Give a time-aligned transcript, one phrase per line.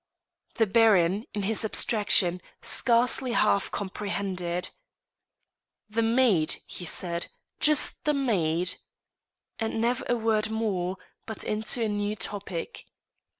[0.55, 4.71] The Baron, in his abstraction, scarcely half comprehended.
[5.91, 7.27] "The maid," he said,
[7.59, 8.77] "just the maid!"
[9.59, 12.87] and never a word more, but into a new topic.